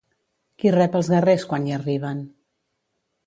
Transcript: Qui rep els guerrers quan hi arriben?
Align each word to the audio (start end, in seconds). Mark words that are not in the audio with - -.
Qui 0.61 0.71
rep 0.75 0.95
els 0.99 1.11
guerrers 1.15 1.45
quan 1.51 1.67
hi 1.69 1.75
arriben? 1.77 2.23